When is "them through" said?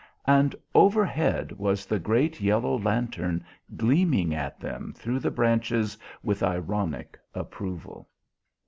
4.59-5.19